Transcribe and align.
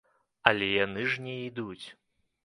Але 0.51 0.69
яны 0.85 1.03
ж 1.11 1.25
не 1.25 1.35
ідуць. 1.49 1.83